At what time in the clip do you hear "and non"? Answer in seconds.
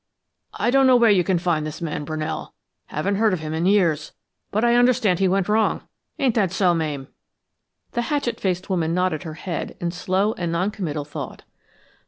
10.39-10.71